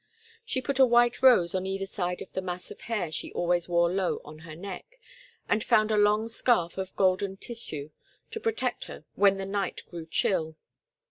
[0.43, 3.69] She put a white rose on either side of the mass of hair she always
[3.69, 4.99] wore low on her neck
[5.47, 7.91] and found a long scarf of golden tissue
[8.31, 10.55] to protect her when the night grew chill.